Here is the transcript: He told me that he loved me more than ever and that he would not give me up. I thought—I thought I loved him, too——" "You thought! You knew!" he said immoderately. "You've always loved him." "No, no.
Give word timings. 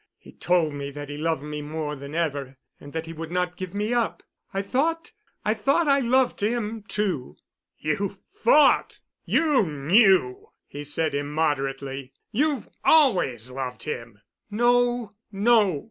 He 0.17 0.31
told 0.31 0.73
me 0.73 0.89
that 0.89 1.09
he 1.09 1.17
loved 1.19 1.43
me 1.43 1.61
more 1.61 1.95
than 1.95 2.15
ever 2.15 2.57
and 2.79 2.91
that 2.91 3.05
he 3.05 3.13
would 3.13 3.29
not 3.29 3.55
give 3.55 3.75
me 3.75 3.93
up. 3.93 4.23
I 4.51 4.63
thought—I 4.63 5.53
thought 5.53 5.87
I 5.87 5.99
loved 5.99 6.41
him, 6.41 6.81
too——" 6.87 7.37
"You 7.77 8.17
thought! 8.33 8.97
You 9.25 9.61
knew!" 9.63 10.49
he 10.65 10.83
said 10.83 11.13
immoderately. 11.13 12.13
"You've 12.31 12.67
always 12.83 13.51
loved 13.51 13.83
him." 13.83 14.19
"No, 14.49 15.13
no. 15.31 15.79